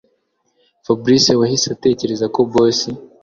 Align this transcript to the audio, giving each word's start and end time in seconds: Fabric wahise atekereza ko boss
Fabric 0.85 1.25
wahise 1.41 1.67
atekereza 1.75 2.25
ko 2.35 2.39
boss 2.51 2.79